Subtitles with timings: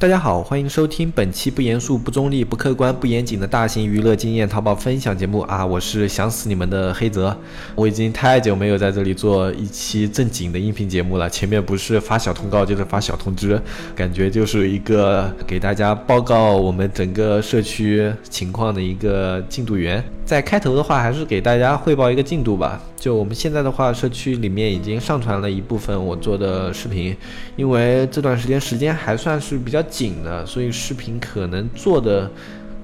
[0.00, 5.66] 大家好，欢迎收听本期不严肃、不中立、不客观、不严谨的大型娱乐经验淘宝分享节目啊！
[5.66, 7.36] 我是想死你们的黑泽，
[7.74, 11.28] 我已经太久没有在这里做一期正经的音频节目了。
[11.28, 13.60] 前面不是发小通告，就是发小通知，
[13.96, 20.00] 感觉就是一个给大家报告我们整个社区情况的一个进度员。
[20.24, 22.80] 在开头的话，还是给大家汇报一个进度吧。
[22.96, 27.16] 就我们现在的话，社区里面已经上传了一部分我做的视频，
[27.56, 32.30] 因为这段时间时间还算是比较紧的，所以视频可能做的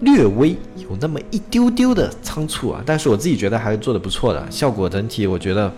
[0.01, 2.83] 略微有那么一丢丢的仓促啊。
[2.85, 5.73] 但是我自己觉得还是做的不错的，效果整体我觉得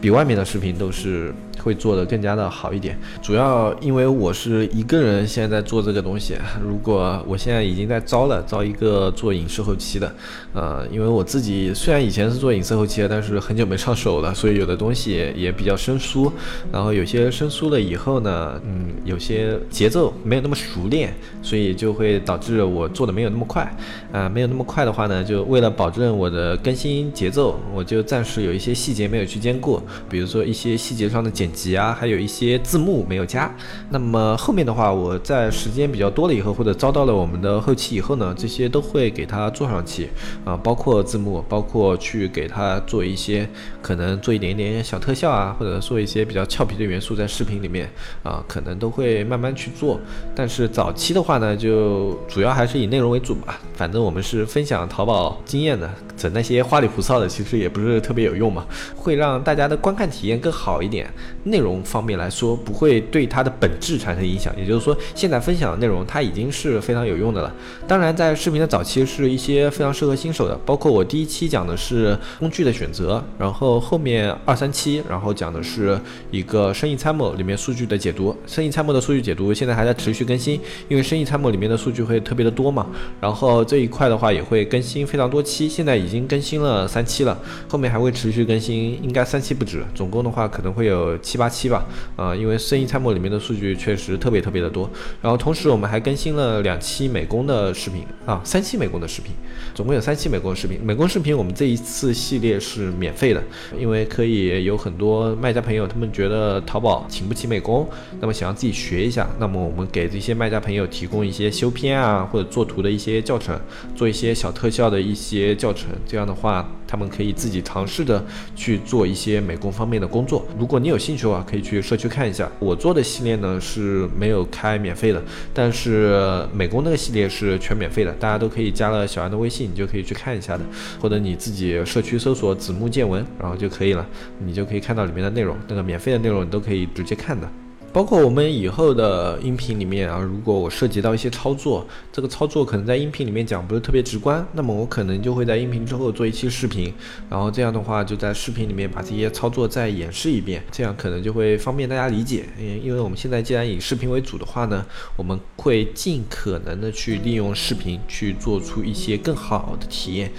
[0.00, 1.34] 比外面的视频都是。
[1.62, 6.36] 会做的更加的好一点，主要因为我是一个人现在在做这个东西。
[6.62, 10.14] 如果我现在已经在招了，招一个做影视后期的，
[10.54, 16.32] 呃，因为我自己虽然以前是做影视后期的，但是很久没上手了，所以有的东西也比较生疏。
[16.72, 23.68] 然后有些生疏了以后呢，嗯，有些节奏没有那么熟练，所以就会导致我做的没有那么快。
[24.12, 31.47] 啊，没有那么快的话呢，就为了保证我的更新节奏，我就暂时有一些细节没有去兼顾，比如说一些细节上的剪。
[31.48, 33.50] 剪辑啊，还有一些字幕没有加。
[33.88, 40.10] 那么后面的话，我在时间比较多了以后，或者遭到了我们的后期以后呢，这些都会给它做上去
[40.44, 43.48] 啊，包括字幕，包括去给它做一些
[43.80, 47.88] 可能做一点点小特效啊，或者做一些比较俏皮的元素在视频里面
[48.22, 49.98] 啊，可能都会慢慢去做。
[50.34, 53.58] 但是早期的话呢，就主要还是以内容为主吧。
[53.74, 61.08] 反正我们是分享淘宝经验的，整那些花里胡哨的，其实也不是特别有用嘛，会让大家的观看体验更好一点。
[61.44, 64.52] 内容方面来说，不会对它的本质产生影响。
[64.58, 67.54] 也就是说，现在分享的内容它已经是非常有用的了。
[67.86, 75.98] 当然，在视频的早期是一些非常适合新手的，包括我第一期讲的是工具的选择，然后后面二三期，然后讲的是
[76.30, 78.36] 一个生意参谋里面数据的解读。
[78.46, 82.86] 生意参谋的数据解读现在还在持续更新，因为生意参谋里面的数据会特别的多嘛。
[83.20, 91.16] 然后这一块的话也会更新非常多期，现在已经更新了三期了，后面还会持续更新，应该三期不止，总共的话可能会有。
[91.28, 94.90] 七八期吧，啊，因为生意参谋里面的数据确实特别特别的多。
[95.22, 99.32] 然后同时我们还更新了两期美工的视频啊，三期美工的视频，
[99.74, 100.80] 总共有三期美工的视频。
[100.82, 103.42] 美工视频我们这一次系列是免费的，
[103.78, 107.88] 因为可以有很多卖家朋友他们觉得淘宝请不起美工，
[108.20, 113.58] 那么想要自己学一下，那么我们给这些卖家朋友提供一些修片啊或者做图的一些教程，
[113.94, 118.24] 做一些小特效的一些教程，这样的话他们可以自己尝试的
[118.56, 120.44] 去做一些美工方面的工作。
[120.58, 121.17] 如果你有兴趣。
[121.30, 122.48] 啊，可以去社区看一下。
[122.58, 130.64] 我做的系列呢是没有开免费的，但是美工那个系列是全免费的，大家都可以加了小安的微信，你就可以去看一下的。
[131.00, 134.06] 或者你自己社区搜索“子木见闻”，然后就可以了，
[134.38, 135.56] 你就可以看到里面的内容。
[135.66, 137.50] 那个免费的内容你都可以直接看的。
[137.90, 146.92] 包括我们以后的音频里面啊，如果我涉及到一些操作，这个操作可能在音频里面讲不是特别直观，那么我可能就会在音频之后做一期视频，
[147.30, 152.44] 然后这样的话就在视频里面把这些操作再演示一遍，这样可能就会方便大家理解。
[152.58, 154.84] 因因为我们现在既然以视频为主的话呢，
[155.16, 160.30] 我们会尽可能的去利用视频去做出一些更好的体验。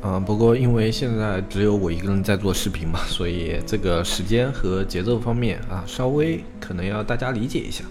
[0.00, 7.82] 嗯，不过因为现在只有我一个人在做视频嘛，所以这个时间和节奏方面啊，稍微可能要大家理解一下，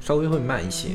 [0.00, 0.90] 稍微会慢一些。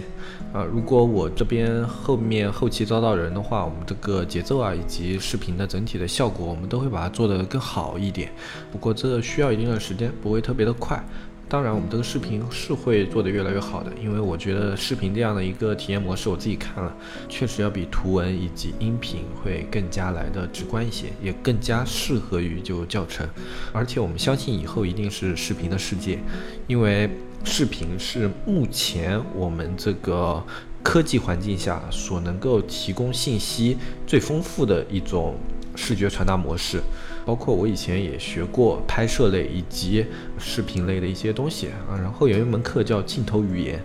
[0.53, 8.31] 啊，如果我这边后面后期招到人的话，我们这个节奏啊，以及视频的整体的效果，我们都会把它做得更好一点。
[8.71, 11.03] 不过这需要一定的时间，不会特别的快。
[11.51, 16.95] 当然，我们这个视频是会做得越来越好的，因为我觉得视频这样的一个体验模式，我自己看了，
[17.27, 23.27] 确实要比图文以及音频会更加来的直观一些，也更加适合于就教程。
[23.73, 26.19] 而且我们相信以后一定是视频的世界，
[26.67, 27.09] 因为
[27.43, 30.41] 视频是目前我们这个
[30.81, 33.75] 科技环境下所能够提供信息
[34.07, 35.35] 最丰富的一种。
[35.73, 36.81] 视觉传达模式，
[37.25, 40.05] 包括我以前也学过拍摄类以及
[40.37, 41.97] 视频类的一些东西啊。
[41.97, 43.79] 然后有一门课叫镜头语言，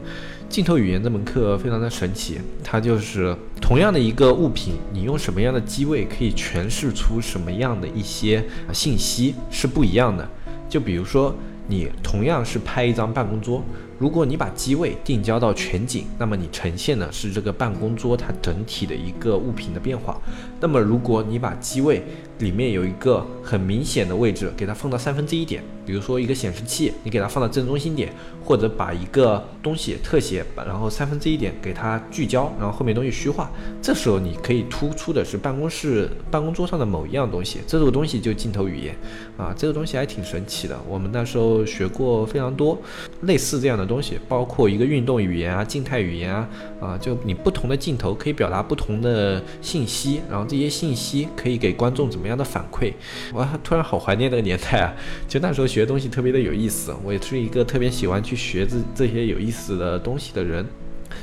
[0.49, 10.29] 镜头语言这门课非常的神奇，它就是同样的一个物品，你用什么样的机位可以诠释出什么样的一些信息是不一样的。
[10.69, 11.35] 就比如说，
[11.69, 13.63] 你同样是拍一张办公桌，
[13.99, 20.21] 如果你把机位定焦到全景，那么你呈现的是这个办公桌它整体的一个物品的变化。
[20.61, 22.03] 那么如果你把机位
[22.39, 28.13] 里面有一个很明显的位置，给它放到三分之一点，比如说一个显示器，你给它放到正中心点，
[28.45, 33.51] 或者把一个东西特写，然后三分之一点给它聚焦，然后后面东西虚化，
[33.81, 38.95] 这时候你可以突出的是办公室办公桌上的某一样东西，这个东西就镜头语言
[39.39, 40.79] 啊，这个东西还挺神奇的。
[40.87, 42.79] 我们那时候学过非常多
[43.23, 46.49] 类似这样的东西，包括一个运动语言啊、静态语言啊，
[46.81, 52.93] 啊，就你不同的镜头可以表达不同的信息，然后这些信息可以给观众怎么样的反馈。
[53.35, 54.95] 哇突然好怀念那个年代啊，
[55.29, 56.95] 就那时候学东西特别的有意思。
[57.05, 60.67] 我也是一个特别喜欢去学这这些有意思的东西的人。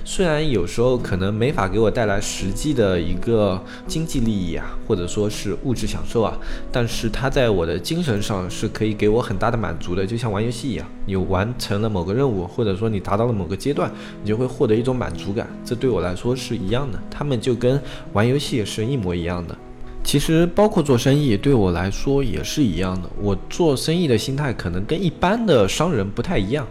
[0.06, 6.38] 虽然有时候可能没法给我带来实际的一个经济利益啊，或者说是物质享受啊，
[6.72, 10.06] 但是它在我的精神上是可以给我很大的满足的。
[10.06, 13.92] 就像玩游戏一样，你完成了某个任务，或者说你达到了某个阶段，
[14.22, 15.48] 你就会获得一种满足感。
[15.63, 17.81] 这对我来说是一样的，他们就跟
[18.12, 19.56] 玩游戏是一模一样的。
[20.04, 23.10] 其实包括做生意，对我来说也是一样的。
[23.22, 26.68] 我做生意的心态可能跟一般的商人不太一样，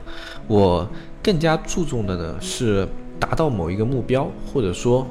[0.47, 0.87] 我
[1.23, 2.87] 更加注重的呢是。
[3.23, 5.07] 达到某一个目标，或者说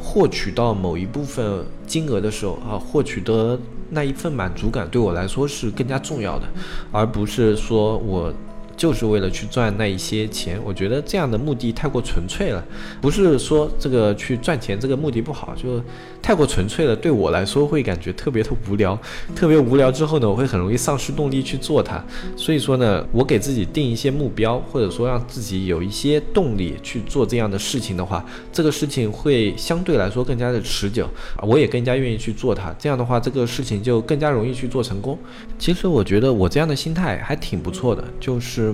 [0.00, 3.58] 获取到某一部分金额的时候啊，获取的
[3.90, 6.46] 那一份满足感对我来说是更加重要的，
[6.92, 8.32] 而不是说我。
[8.76, 12.62] 就是为了去赚那一些钱，我觉得这样的目的太过纯粹了。
[13.00, 15.82] 不是说这个去赚钱这个目的不好，就
[16.20, 16.94] 太过纯粹了。
[16.94, 18.98] 对我来说会感觉特别的无聊，
[19.34, 22.04] 特别无聊之后呢，我会很容易丧失动力去做它。
[22.36, 28.22] 所以说呢，我给自己定一些目标，或者说让自己有一些动力去做这样的事情的话，
[28.52, 31.08] 这个事情会相对来说更加的持久，
[31.40, 32.74] 我也更加愿意去做它。
[32.78, 35.18] 这样的话，这个事情就更加容易去做成功。
[35.58, 38.65] 其实我觉得我这样的心态还挺不错的，就是。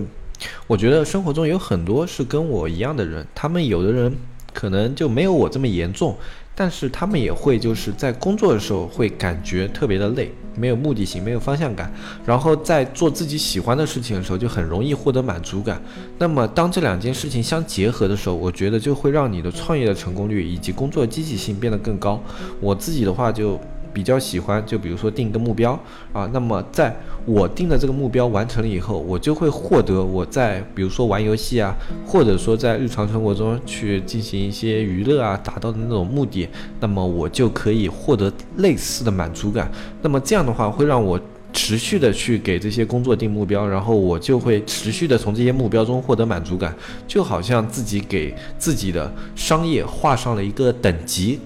[0.67, 4.12] 我觉得生活中有很多是跟我一样的人，他们有的人
[4.53, 6.17] 可能就没有我这么严重，
[6.55, 11.93] 但是他们也会就是在工作的时候会感觉特别的累，没有目的性，没有方向感，
[12.27, 15.81] 然后在做自己喜欢的事情的时候就很容易获得满足感。
[16.19, 22.21] 那么当这两件事情相结合的时候，我觉得就会让你的创业的成功率以及工作积极性变得更高。
[22.61, 23.61] 我自己的话就。
[23.93, 25.79] 比较喜欢，就比如说定一个目标
[26.12, 26.94] 啊，那么在
[27.25, 36.49] 我定的这个目标完成了以后，我就会获得我在比如说玩游戏啊，或者说在日常生活中去进行一些娱乐啊，达到的那种目的，
[36.81, 39.71] 那么我就可以获得类似的满足感。
[40.00, 41.21] 那么这样的话，会让我
[41.53, 46.75] 持续的去给这些工作定目标，然后我就会持续的从这些目标中获得满足感，
[47.06, 51.39] 就好像自己给自己的商业画上了一个等级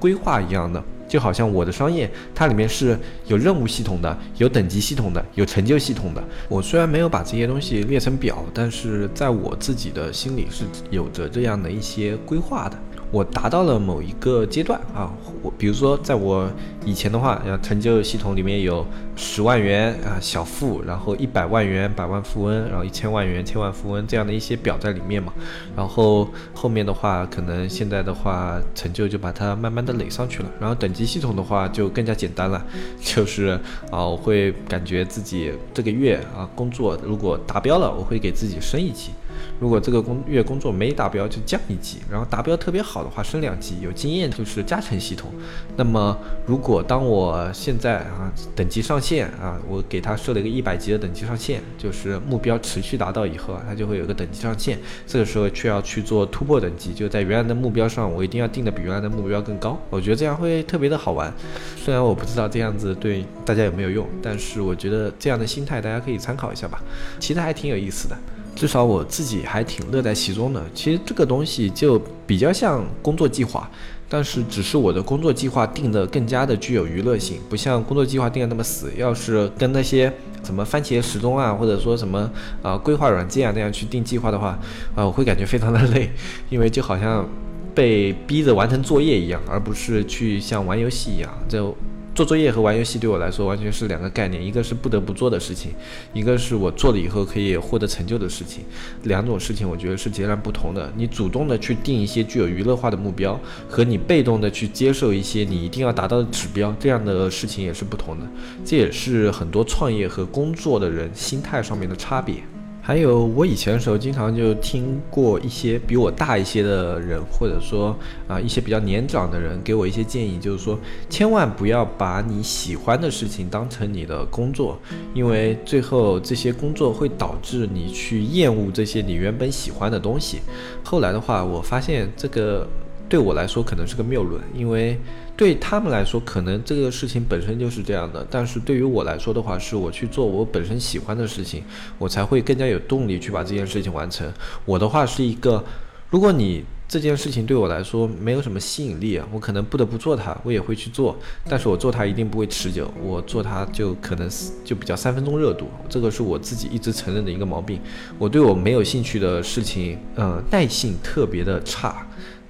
[0.00, 0.82] 规划一样的。
[1.12, 6.24] 就好像我的商业，它里面是有任务系统的，有等级系统的，有成就系统的。
[6.48, 12.78] 我虽然没有把这些东西列成表，但是在我自己的心里是有着这样的一些规划的。
[13.12, 15.12] 我达到了某一个阶段啊，
[15.42, 16.50] 我比如说在我
[16.82, 25.30] 以前的话，要，成就系统里面有十万元啊小富，然后一百万元百万富翁，然后一千万元千万富翁这样的一些表在里面嘛。
[25.76, 30.48] 然后后面的话，可能现在的话成就就把它慢慢的垒上去了。
[30.58, 32.64] 然后等级系统的话就更加简单了，
[32.98, 33.60] 就是
[33.90, 39.10] 啊，我会感觉自己这个月啊工作如果达标了，我会给自己升一级。
[39.58, 43.76] 如果这个工月工作没达标，就降一级；然后达标特别好的话，升两级。
[43.80, 45.30] 有经验就是加成系统。
[45.76, 54.78] 那么，如果当我现在啊等级上限啊，我给他设了一个一百级的等级上限，就是目标持续达到以后啊，它就会有个等级上限。
[55.06, 59.78] 这个时候却要去做突破等级，就在原来的目标上，我一定要定的比原来的目标更高。
[59.90, 61.32] 我觉得这样会特别的好玩。
[61.76, 66.82] 虽然我不知道这样子对大家有没有用，但是我觉得这样的心态大家可以参考一下吧。
[67.18, 68.16] 其实还挺有意思的。
[68.62, 70.64] 至少我自己还挺乐在其中的。
[70.72, 73.68] 其实这个东西就比较像工作计划，
[74.08, 78.92] 但是只是我的工作计划定的更加的具有娱乐性，不像工作计划定的那么死。
[78.96, 80.12] 要是跟那些
[80.44, 82.30] 什么番茄时钟啊，或者说什么
[82.62, 84.56] 啊规划软件啊那样去定计划的话，
[84.94, 86.08] 啊，我会感觉非常的累，
[86.48, 87.28] 因为就好像
[87.74, 91.76] 被逼着完成作业一样，而不是去像玩游戏一样就。
[92.14, 95.72] 做作业和玩游戏对我来说完全是两个概念，一个是不得不做的事情，
[96.12, 98.64] 一个是我做了以后可以获得成就的事情。
[99.04, 100.92] 两种事情我觉得是截然不同的。
[100.94, 108.26] 你主动的去定一些具有娱乐化的目标，和你被动的去接受一些你一定要达到的指标，这样的事情也是不同的。
[108.62, 112.36] 这也是很多创业和工作的人心态上面的差别。
[112.84, 117.96] 还有，我以前的时候经常就听过一些比我大一些的人，或者说
[118.26, 120.76] 啊一些比较年长的人给我一些建议，就是说
[121.08, 124.76] 千万不要把你喜欢的事情当成你的工作，
[125.14, 130.40] 因为最后这些工作会导致你去厌恶这些你原本喜欢的东西。
[130.82, 132.66] 后来的话，我发现这个
[133.08, 134.98] 对我来说可能是个谬论，因为。
[135.36, 141.64] 对他们来说，可能这个事情本身就是这样的，但是对于我来说的话，是我去做我本身喜欢的事情，
[141.98, 144.30] 我才会更加有动力去把这件事情完成。
[144.64, 145.64] 我的话是一个，
[146.10, 151.16] 如果你这件事情对我来说没有什么吸引力啊，我可能不得不做它，我也会去做，
[151.48, 154.28] 但是我做它一定不会持久，我做它就可能
[154.62, 157.80] 就比较三分钟热度，这个是我自己一直承认的一个毛病。
[158.18, 162.06] 我对我没有兴趣的事情，呃，耐性特别的差。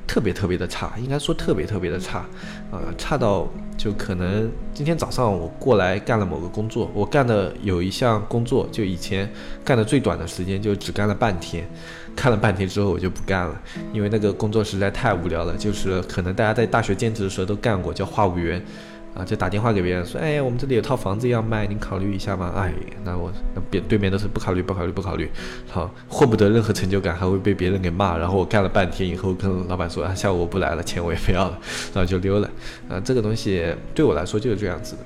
[0.07, 2.25] 特别特别的差，应该说特别特别的差，
[2.71, 9.31] 呃，差到就可能今天早上我过来干了某个工作，我干的有一项工作，就以前
[9.65, 11.67] 干的最短的时间就只干了半天，
[12.15, 13.61] 干了半天之后我就不干了，
[13.93, 18.63] 因为那个工作实在太无聊了，就是可能大家在大学兼职的时候都干过，叫话务员。
[19.15, 22.53] 啊，就打电话给别人说，哎，我们这里有套房子要卖，您考虑一下吗？
[22.57, 22.73] 哎，
[23.05, 25.31] 那我那别对面都是不考虑，不考虑，不考虑，
[25.69, 28.17] 好，获不得任何成就感，还会被别人给骂。
[28.17, 31.59] 然后我干了半天以后，跟老板说，啊，下午我不来了，钱我也不要了，
[31.93, 32.51] 然后就溜了。
[32.89, 35.01] 啊，这个东西对我来说就是这样子的。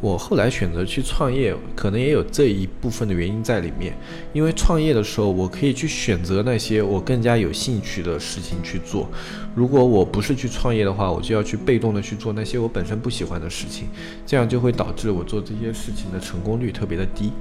[0.00, 3.92] 我后来选择去创业，可能也有这一部分的原因在里面。
[4.32, 9.10] 因为创业的时候，我可以去选择那些我更加有兴趣的事情去做。
[9.58, 13.88] 如果我不是去创业的话，我就要去被动的去做那些我本身不喜欢的事情，
[14.24, 17.32] 这样就会导致我做这些事情的成功率特别的低。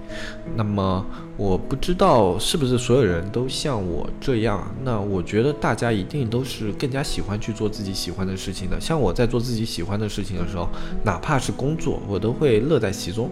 [0.55, 1.05] 那么
[1.38, 4.67] 我不知道是不是所有人都像我这样？
[4.83, 8.81] 那我觉得大家一定都是更加喜欢去做自己喜欢的事情的。
[8.81, 10.67] 像我在做自己喜欢的事情的时候，
[11.03, 13.29] 哪怕是工作，我都会乐在其中。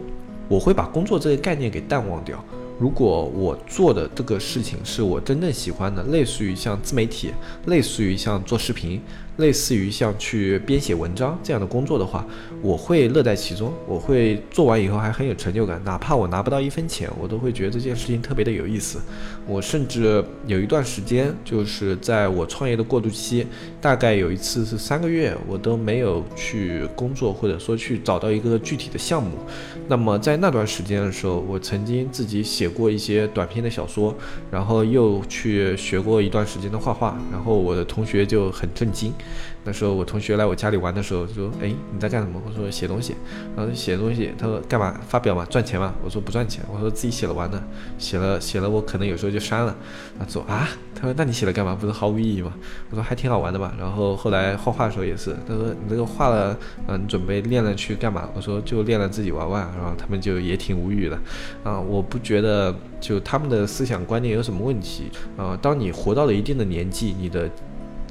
[0.47, 2.45] 我会把工作这个概念给淡忘掉。
[2.77, 7.31] 如果我做的这个事情是我真正喜欢的，类似于像自媒体，
[7.67, 9.01] 类似于像做视频。
[9.37, 12.25] 类似于像去编写文章这样的工作的话，
[12.61, 18.99] 我会乐在其中，我会做完以后还很有成就感，哪怕我拿不到一分钱，我都会觉得这件事情特别的有意思。
[19.47, 23.45] 我甚至有一段时间，就是在我创业的过渡期，
[23.81, 29.31] 大概有一次是三个月，我都没有去工作，或者说去找到一个具体的项目。
[29.87, 34.15] 那么在那段时间的时候，我曾经自己写过一些短篇的小说，
[34.49, 39.13] 然后又去学过一段时间的画画，然后我的同学就很震惊。
[39.63, 43.15] 那时候我同学来我家里玩的时候说：“哎，你在干什么？”我说：“写东西。”
[43.57, 44.99] 然后写东西，他说：“干嘛？
[45.07, 45.43] 发表嘛？
[45.45, 47.61] 赚钱嘛？”我说：“不赚钱。”我说：“自己写了玩的，
[47.97, 49.75] 写了写了，我可能有时候就删了。”
[50.19, 51.75] 他说：“啊？”他说：“那你写了干嘛？
[51.79, 52.53] 不是毫无意义吗？”
[52.91, 56.55] 我说：“还挺好玩的吧。”然后后来画画的时候也是，他说：“你这个画了，
[56.87, 61.19] 嗯，你准备练了去干嘛？”我说：“就练了自己玩玩。”然后他们就也挺无语的。
[61.63, 65.57] 啊，我不觉得就他们的思想观念有什么问题啊。
[65.59, 67.49] 当你活到了一定的年纪，你的。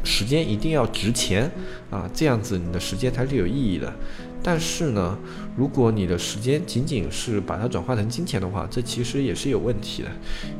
[0.04, 1.50] 时间一定要值钱
[1.90, 3.92] 啊，这样子你的时间才是有意义的。
[4.46, 5.18] 但是呢，
[5.56, 10.08] 如果你的时间仅仅是把它转化成金钱的话，这其实也是有问题的。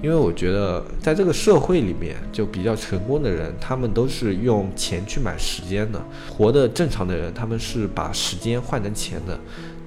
[0.02, 6.02] 因为我觉得在这个社会里面，就比较成功的人，他们都是用钱去买时间的。
[6.30, 9.38] 活得正常的人，他们是把时间换成钱的。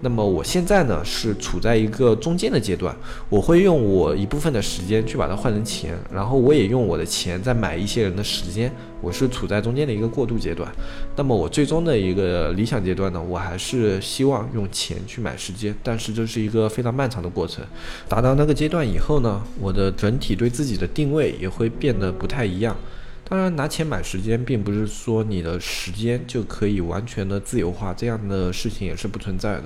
[0.01, 2.95] 那么我现在呢是处在一个中间的阶段，
[3.29, 10.71] 我会用我一部分的时间去把它换成钱，然后我也用我的钱再买一些人的时间，我是处在中间的一个过渡阶段。
[11.15, 17.65] 那么我最终的一个理想阶段呢，我还是希望用钱去买时间，但是这是一个非常漫长的过程。
[18.07, 22.75] 达到那个阶段以后呢，我的整体对自己的定位也会变得不太一样。
[23.29, 29.63] 当然，拿钱买时间，并不是说你的时间就可以完全的自由化，这样的事情也是不存在的。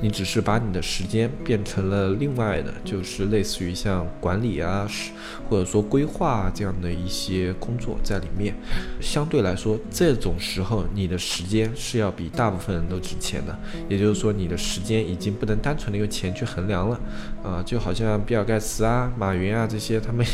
[0.00, 4.88] 你只是把你的时间变成了另外的，就是类似于像管理啊，
[5.48, 8.54] 或者说规划这样的一些工作在里面。
[9.00, 13.58] 相对来说，这种时候你的时间是要比大部分人都值钱的。
[13.88, 17.00] 也就是说，你的时间已经不能单纯的用钱去衡量了。
[17.42, 20.24] 啊，就好像比尔盖茨啊、马云啊这些，他们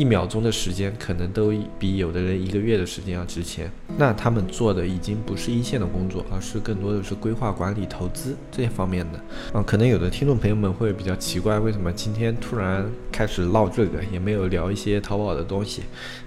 [0.00, 2.18] 一秒钟的时间可能都比有的。
[2.22, 9.18] 人一个月的时间要值钱，那他们做的已经不是一线的工作，而是更多的是规划、管理、投资这些方面的。
[9.52, 15.82] 啊，可能有的听众朋友们会比较奇怪，为什么今天突然开始唠这个，也没有聊一些淘宝的东西？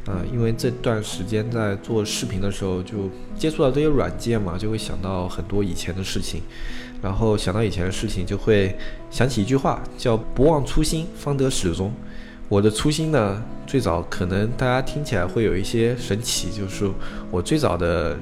[0.06, 6.44] 啊，因为这段时间在做视频的时候，就接触到这些软件嘛，就会想到很多以前的事情，
[7.01, 8.75] 然后想到以前的事情，就会
[9.10, 11.92] 想起一句话，叫“不忘初心，方得始终”。
[12.53, 16.88] 我的初心呢，最早可能大家听起来会有一些神奇，就是
[17.31, 18.15] 我最早的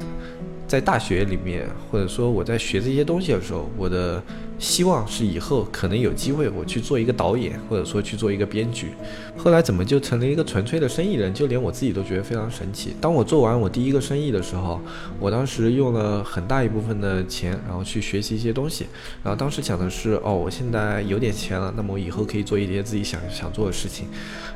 [0.71, 4.23] 在大学里面，或者说我在学这些东西的时候，我的
[4.57, 8.91] 希望是以后可能有机会我去做一个导演，或者说去做一个编剧。
[9.35, 11.33] 后来怎么就成了一个纯粹的生意人？
[11.33, 12.95] 就连我自己都觉得非常神奇。
[13.01, 14.79] 当我做完我第一个生意的时候，
[15.19, 18.85] 我当时用了很大一部分的钱，然后去学习一些东西。
[19.21, 24.07] 然后当时想的是，哦，我现在有点钱了，那么我以后可以做一些自己想想做的事情。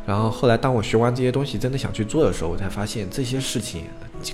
[0.08, 3.82] 然后后来当我学完这些东西，真的想去做的时候，我才发现这些事情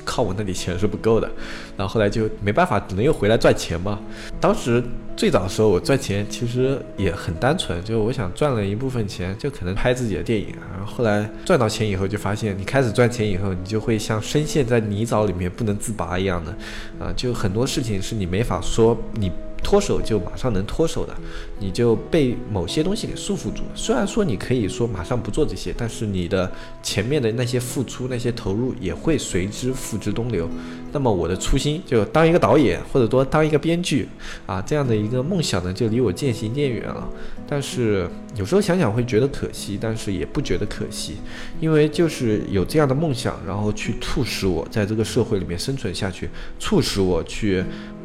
[0.06, 1.30] 靠我那里钱是不够的。
[1.76, 4.00] 然后后来就没办法，只能又回来赚钱嘛。
[4.40, 4.84] 当时。
[5.14, 10.48] 最早的时候，我赚钱其实也很单纯，就是我想赚了一部分钱，就可能拍自己的电影。
[10.72, 16.52] 然后后来赚到钱以后，就发现你开始赚钱以后，你就会像深陷在泥沼里面不能自拔一样的，
[16.98, 19.32] 啊，就很多事情是你没法说你。
[19.64, 21.16] 脱手就马上能脱手的，
[21.60, 23.72] 你就被某些东西给束缚住了。
[23.76, 26.52] 虽然说你可以说马上不做这些，但是你的
[26.84, 30.50] 前面的那些付出、那些投入也会随之付之东流。
[30.92, 34.08] 那么我的初心就当一个导演，或者说当一个编剧
[34.46, 37.08] 啊，这样的一个梦想呢，就离我渐行渐远了。
[37.48, 41.16] 但是有时候想想会觉得可惜，但是也不觉得可惜，
[41.60, 47.64] 因为就是有这样的梦想，然后去促使我在这个社会里面生存下去，促使我去。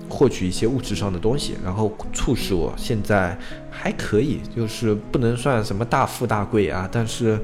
[0.09, 3.37] 获取一些物质上的东西，然后促使我现在
[3.71, 7.39] 还可以，就是不能算什么大富大贵啊，但是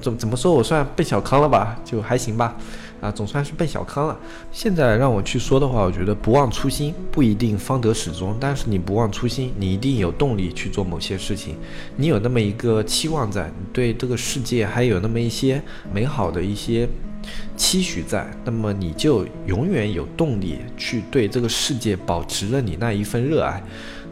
[0.00, 2.56] 怎怎么说我算奔小康了吧，就还行吧，
[3.00, 4.18] 啊，总算是奔小康了。
[4.50, 11.56] 现在让我去说的话，我觉得不忘初心不一定方得始终，但是你不忘初心，你一定有动力去做某些事情，
[11.96, 15.62] 你有那么一个期望在，你对这个世界还有那么一些
[15.92, 16.88] 美好的一些。
[17.56, 23.62] 期许在，那么你就永远有动力去对这个世界保持着你那一份热爱。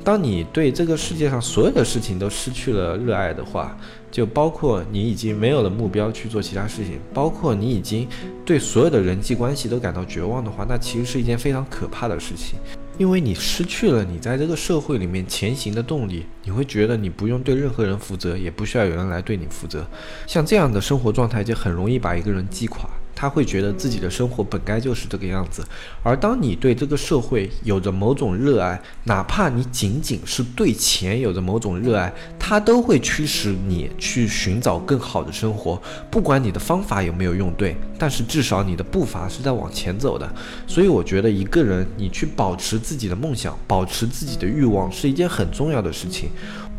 [0.04, 3.76] 当你对这个世界上所有的事情都失去了热爱的话，
[4.10, 8.08] 就包括你已经没有了目标去做其他事情，包括你已经
[8.44, 12.58] 对所有的人际关系都感到绝望的话，那其实是一件非常可怕的事情，
[12.96, 19.86] 因为你失去了你在这个社会里面前行的动力，你会觉得你不用对任何人负责，也不需要有人来对你负责。
[20.26, 22.88] 像这样的生活状态，就很容易把一个人击垮。
[23.20, 25.64] 他会觉得自己的生活本该就是这个样子，
[26.04, 35.82] 而当你对这个社会有着某种热爱，哪怕你仅仅是对钱有着某种热爱，它都会驱使你去寻找更好的生活。
[36.08, 40.32] 不管你的方法有没有用对，但是至少你的步伐是在往前走的。
[40.68, 46.30] 所以我觉得一个人你去保持自己的梦想，保持自己的欲望是一件很重要的事情。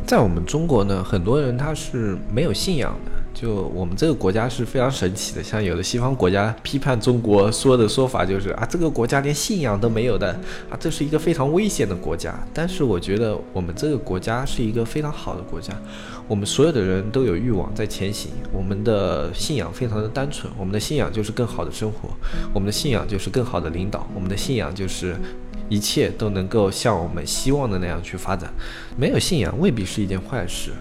[0.07, 3.18] 在我们中国呢，很多人他是没有信仰的。
[3.39, 10.37] 就我们这个国家是非常神奇的，像有的西方国家批判中国说的说法就是啊，这个国家连信仰都没有的
[10.69, 12.37] 啊，这是一个非常危险的国家。
[12.53, 15.73] 但是我觉得我们这个国家是一个非常好的国家，
[16.27, 22.09] 我们所有的人都有欲望在前行，我们的信仰非常的单纯，我们的信仰就是更好的生活，
[22.53, 25.15] 我们的信仰就是更好的领导，我们的信仰就是
[25.69, 28.53] 一切都能够像我们希望的那样去发展。
[28.97, 30.71] 没有信仰未必是一件坏事。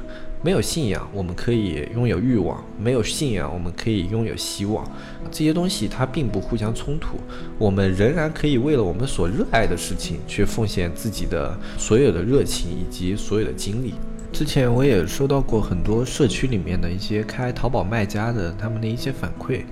[0.40, 4.88] 没有信仰，我们可以拥有欲望；没有信仰，我们可以拥有希望。
[5.33, 7.16] 这些东西它并不互相冲突，
[7.59, 13.94] 我们仍然可以为了我们所热爱的事情去奉献自己的所有的热情以及所有的精力。
[14.38, 19.64] 之前我也收到过很多社区里面的一些开淘宝卖家的他们的一些反馈，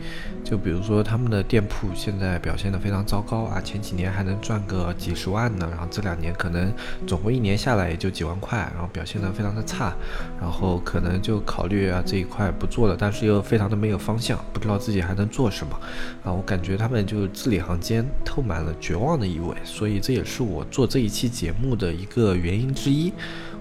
[0.43, 6.73] 就比如说他们的店铺现在表现的非常糟糕啊，前几年还能赚个几十万呢，然后这两年可能
[7.07, 9.95] 总共一年下来也就几万块，然后表现的非常的差，
[10.41, 15.79] 然后可能就考虑啊这一块不做了，但是又非常的没有方向，不知道自己还能做什么
[16.25, 23.13] 啊，我感觉他们就字里行间透满了绝望的意味，所以这也是我做这一期节目的一个原因之一。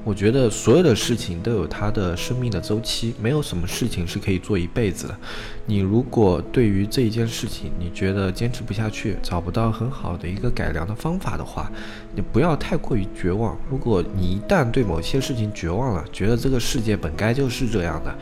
[0.06, 5.18] 我觉得所有的事情都有它的生命的周期，没有什么事情是可以做一辈子的。
[5.66, 11.72] 你如果对于这一件事情，你觉得坚持不下去，找不到很好的一个改良的方法的话，
[12.16, 13.58] 你不要太过于绝望。
[13.68, 18.16] 如果你一旦对某些事情绝望了，觉得这个世界本该就是这样的。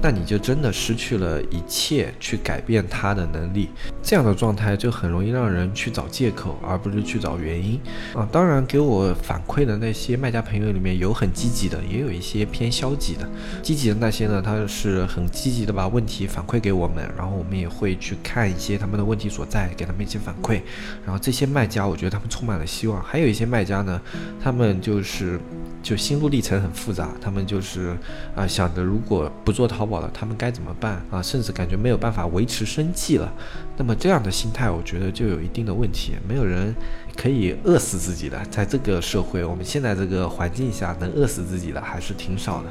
[0.00, 3.68] 那你就真的失去了一切去改变它的能力，
[4.00, 7.80] 这样的状态就很容易让人去找借口，而不是去找原因
[8.14, 8.28] 啊。
[8.30, 13.28] 当然，给我反馈的那些卖家朋友里面有很积极的，也有一些偏消极的。
[13.62, 20.62] 积极的那些呢，他是很积极的把问题反馈给我们，然后我们也会去看一些他们的问题所在，给他们一些反馈。
[21.04, 23.02] 然后这些卖家，我觉得他们充满了希望。
[23.02, 24.00] 还有一些卖家呢，
[24.42, 25.38] 他们就是
[25.82, 27.94] 就心路历程很复杂，他们就是
[28.34, 29.98] 啊想着如果不做淘宝。
[29.98, 31.20] 了，他们该怎么办啊？
[31.20, 33.32] 甚至感觉没有办法维持生计了。
[33.76, 36.12] 那么这样的心态，我觉得就有一定的问题。
[36.28, 36.72] 没有人
[37.20, 42.68] 可以饿死自己的，在这个社会，我们现在这个环境下，能饿死自己的还是挺少的。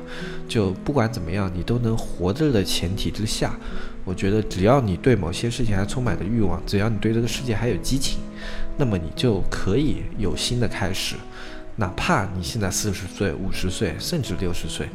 [0.48, 3.54] 就不管怎么样，你都能活着的前提之下，
[4.06, 8.20] 我觉得只要你对某些事情还充满着欲望，只要你对这个世界还有激情，
[8.78, 11.18] 那么你就可以有新的开始。
[11.76, 14.88] 哪怕你现在四十岁、五十岁，甚至六十岁，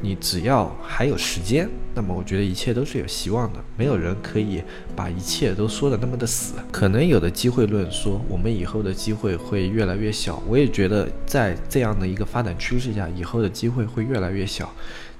[0.00, 3.58] 你只要还有时间，那么我觉得一切都是有希望的。
[3.76, 4.62] 没有人可以
[4.94, 6.54] 把一切都说的那么的死。
[6.70, 10.42] 可能有的机会论说，我们以后的机会会越来越小。
[10.46, 14.70] 我也觉得在这样的一个发展趋势下，以后的机会会越来越小。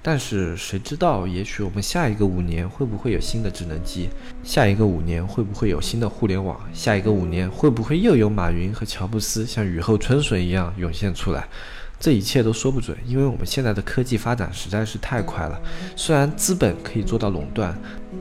[0.02, 1.26] 但是谁知道？
[1.26, 4.08] 也许我们下一个五年会不会有新的智能机？
[4.44, 6.60] 下一个五年会不会有新的互联网？
[6.72, 11.48] 下一个五年会不会又有马云和乔布斯像雨后春笋一样涌现出来？
[11.98, 15.60] 这一切都说不准，因为我们现在的科技发展实在是太快了。
[15.96, 17.76] 虽然资本可以做到垄断，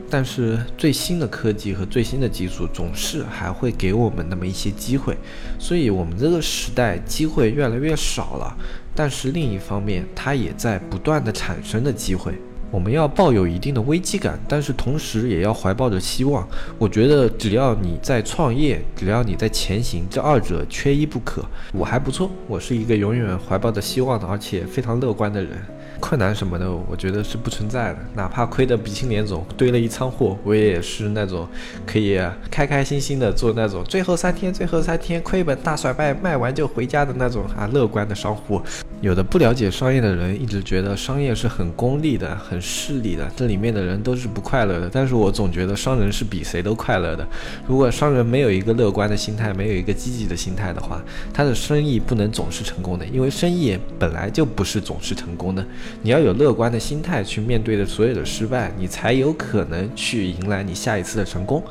[0.08, 5.16] 但是最新的科技和最新的技术总是还会给我们那么一些机会。
[5.58, 8.56] 所以，我们这个时代机会越来越少了。
[8.94, 12.32] 但是另一方面，它也在不断的产生的机会。
[12.76, 16.46] 我们要抱有一定的危机感，但是同时也要怀抱着希望。
[16.76, 21.42] 我觉得只要你在创业，只要你在前行，这二者缺一不可。
[21.72, 25.52] 我还不错，我是一个永远怀抱着希望的，而且非常乐观的人。
[25.98, 27.98] 困难什么的，我觉得是不存在的。
[28.14, 31.48] 哪怕亏得鼻青脸肿，堆了一仓货，我也是那种
[31.86, 38.60] 可以开开心心的做那种最后三天、最后三天亏本大甩卖，卖完就回家的那种啊乐观的商户。
[39.06, 44.90] 有的不了解商业的人一直觉得商业是很功利的、很势利的，这里面的人都是不快乐的。
[44.92, 47.24] 但是我总觉得商人是比谁都快乐的。
[47.68, 51.00] 如果商人没有一个乐观的心态，没有一个积极的心态的话，
[51.32, 55.64] 他的生意不能总是成功的，因为生意本来就不是总是成功的。
[56.02, 61.62] 你要有乐观的心态去面对的所有的失败，你才有可能去迎来你下一次的成功。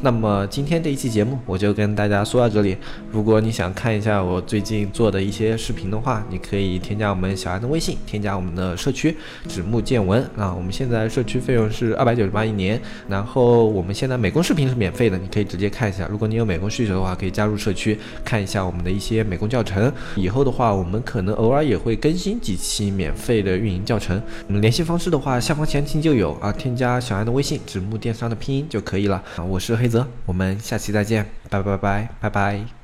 [0.00, 2.76] 那么今天这一期节目我就跟大家说到这里。
[3.10, 9.16] 如果你想看一下我最近做的一些视频的话，你可以添加我们小安的微信，添加我们的社区
[9.48, 10.54] 指木见闻啊。
[10.54, 16.06] 我们现在社区费用是二百九十八一年，然后我们现在美工视频是免费的，你可以直接看一下。
[16.08, 19.92] 如果你有美工需求的话，可以加入社区看一下我们的一些美工教程。
[20.14, 24.22] 以后的话，我们可能偶尔也会更新几期免费的运营教程。
[24.46, 29.42] 我们联系方式的话，下方详情就有啊，添加小安的微信指木电商的拼音就可以了啊。
[29.42, 29.88] 我是黑。
[29.88, 32.77] 泽，我们下期再见，拜拜拜拜拜拜。